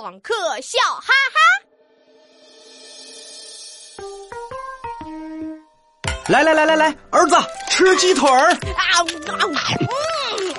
[0.00, 0.32] 网课
[0.62, 1.38] 笑哈哈。
[6.28, 7.36] 来来来来来，儿子
[7.68, 8.52] 吃鸡腿儿。
[8.52, 9.42] 啊啊！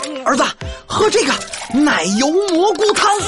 [0.05, 0.43] 嗯，儿子
[0.85, 1.33] 喝这个
[1.73, 3.07] 奶油蘑菇汤。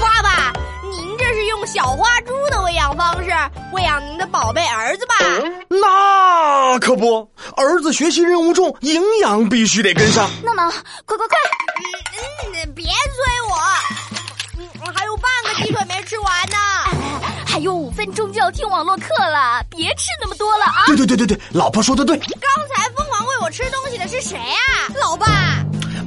[0.00, 0.52] 爸爸，
[0.90, 3.30] 您这是用小花猪的喂养方式
[3.72, 5.14] 喂养您的宝贝儿子吧？
[5.68, 7.30] 那可不，
[7.62, 10.28] 儿子学习任务重，营养必须得跟上。
[10.44, 10.70] 闹闹，
[11.04, 11.38] 快快快！
[12.54, 12.92] 嗯，别催
[13.48, 13.56] 我，
[14.58, 16.56] 嗯，还有半个鸡腿没吃完呢。
[17.46, 20.84] 还有五分钟就要听网络课了，别吃那么多了啊！
[20.86, 22.16] 对对对对对，老婆说的对。
[22.16, 24.88] 刚才疯狂喂我吃东西的是谁啊？
[25.00, 25.26] 老爸。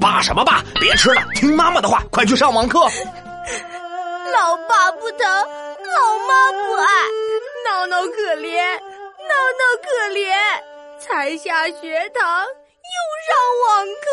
[0.01, 0.63] 爸什么爸？
[0.79, 2.79] 别吃了，听妈妈的话，快去上网课。
[2.79, 6.87] 老爸不疼，老妈不爱，
[7.65, 8.57] 闹闹可怜，
[9.29, 10.34] 闹闹可怜，
[11.15, 12.45] 才下学堂
[12.83, 13.31] 又上
[13.63, 14.05] 网课。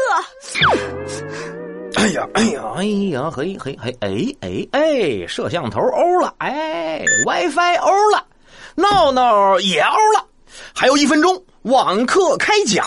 [2.01, 4.09] 哎呀哎呀哎呀嘿嘿嘿哎
[4.41, 8.25] 哎哎，摄像头欧了，哎，WiFi 欧了，
[8.77, 10.25] 闹闹也欧了，
[10.73, 12.87] 还有一分钟，网课开讲。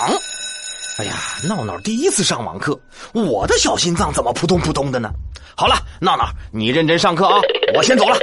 [0.97, 1.11] 哎呀，
[1.49, 2.79] 闹闹第一次上网课，
[3.13, 5.11] 我的小心脏怎么扑通扑通的呢？
[5.57, 7.41] 好了，闹闹，你认真上课啊，
[7.75, 8.17] 我先走了。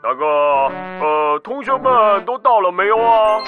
[0.00, 0.24] 大哥，
[1.04, 3.42] 呃，同学们都到了没有啊？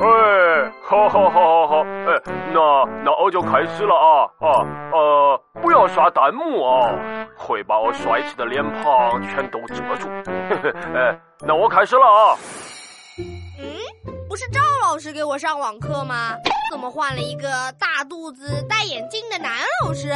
[0.00, 4.60] 哎，好好好好好，哎，那那我就开始了啊啊
[4.92, 10.08] 呃，不要刷弹幕啊，会把我帅气的脸庞全都遮住。
[10.26, 12.36] 嘿嘿哎，那我开始了啊。
[14.28, 16.34] 不是赵老师给我上网课吗？
[16.70, 17.48] 怎么换了一个
[17.78, 20.10] 大肚子、戴眼镜的男老师？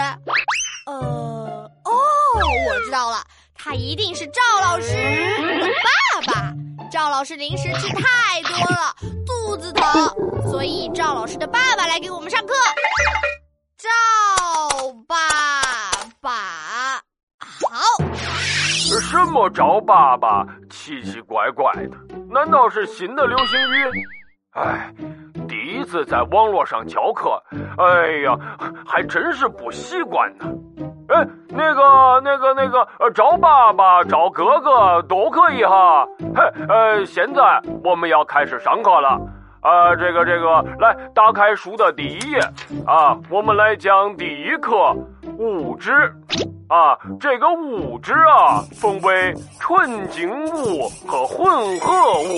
[0.87, 0.93] 呃，
[1.85, 3.17] 哦，我知道了，
[3.55, 6.53] 他一定是赵老师的爸爸。
[6.91, 8.95] 赵老师零食吃太多了，
[9.27, 9.93] 肚子疼，
[11.29, 12.55] 是的爸爸来给我们上课。
[13.77, 13.89] 赵
[15.07, 15.15] 爸
[16.23, 16.31] 爸，
[17.39, 17.69] 好。
[18.99, 20.47] 什么赵爸爸？
[20.71, 21.99] 奇奇怪怪的。
[22.31, 24.03] 难道是新的流行语？
[24.53, 24.91] 哎，
[25.47, 27.43] 第一次在网络上教课，
[27.77, 28.35] 哎呀，
[28.87, 30.47] 还真是不习惯呢。
[31.11, 36.07] 哎，那个、那个、那个，赵爸爸、赵哥哥都可以哈。
[36.35, 37.43] 嘿，呃，现在
[37.85, 39.21] 我们要开始上课了。
[39.69, 42.39] 啊，这个、这个，来，打开书的第一页
[42.87, 44.97] 啊，我们来讲第一课
[45.37, 45.93] 物质。
[46.71, 51.47] 啊，这个物质啊，分为纯净物和混
[51.81, 51.93] 合
[52.23, 52.33] 物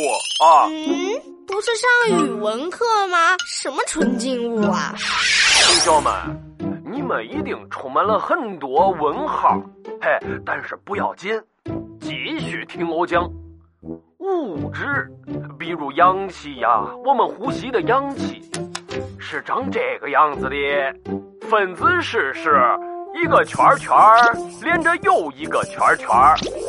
[0.45, 0.67] 啊。
[0.67, 3.37] 嗯，不是上语文课吗？
[3.47, 4.93] 什么纯净物啊？
[4.97, 6.13] 同学们，
[6.85, 9.61] 你们一定充满了很多问号。
[10.01, 11.33] 嘿，但是不要紧，
[12.01, 13.29] 继续听我讲。
[14.31, 15.11] 物质，
[15.59, 18.41] 比如氧气呀，我们呼吸的氧气，
[19.19, 20.57] 是长这个样子的，
[21.49, 22.61] 分子式是。
[23.13, 23.93] 一个圈圈
[24.63, 26.09] 连着又一个圈圈，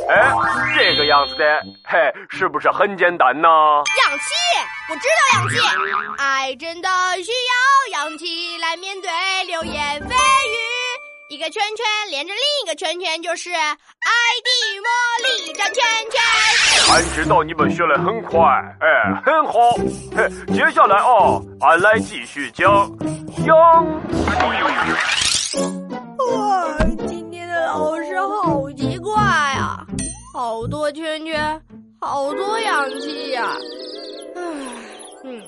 [0.08, 0.28] 哎，
[0.74, 1.44] 这个样子的，
[1.84, 3.48] 嘿，是不是很简单呢？
[3.48, 4.34] 氧气，
[4.90, 5.56] 我知道氧气。
[6.18, 6.88] 爱真的
[7.22, 9.08] 需要氧气来面对
[9.46, 10.71] 流言蜚语。
[11.32, 13.64] 一个圈圈连着另一个圈圈，就是爱
[14.44, 14.50] 的
[14.82, 14.86] 魔
[15.24, 16.20] 力转圈圈。
[16.92, 18.38] 俺知道你们学的很快，
[18.80, 19.52] 哎，很好。
[20.14, 22.70] 嘿，接下来啊，俺来继续讲
[23.46, 25.58] 氧气。
[26.36, 26.76] 哇，
[27.08, 29.86] 今天的老师好奇怪啊，
[30.34, 31.58] 好多圈圈，
[31.98, 33.56] 好多氧气呀。
[34.36, 34.42] 唉，
[35.24, 35.42] 嗯，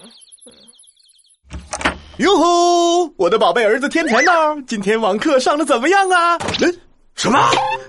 [2.18, 4.32] 哟吼，我的宝贝儿子天才呢？
[4.68, 6.38] 今天网课上的怎么样啊？
[6.60, 6.80] 嗯，
[7.16, 7.40] 什么？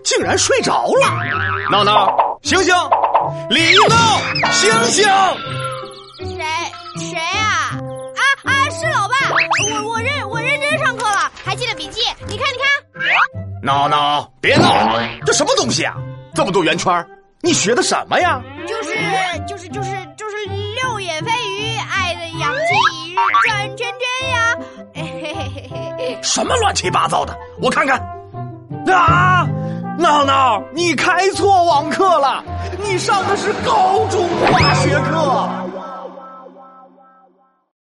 [0.03, 1.23] 竟然睡着了？
[1.69, 2.73] 闹闹，醒醒！
[3.51, 3.95] 李闹，
[4.51, 5.05] 醒醒！
[6.17, 6.43] 谁？
[6.97, 7.77] 谁啊？
[8.15, 8.69] 啊啊！
[8.71, 9.15] 是老爸，
[9.83, 12.01] 我我认我认真上课了，还记得笔记。
[12.27, 13.61] 你看，你看。
[13.61, 14.99] 闹闹，别闹！
[15.23, 15.93] 这什么东西啊？
[16.33, 17.05] 这么多圆圈，
[17.41, 18.41] 你学的什么呀？
[18.67, 18.95] 就是
[19.47, 19.89] 就是就是
[26.25, 27.37] 什么乱七八糟的？
[27.61, 27.99] 我看看。
[28.91, 29.47] 啊！
[29.97, 32.43] 闹闹，你开错网课了，
[32.83, 35.49] 你上的是高中化学课。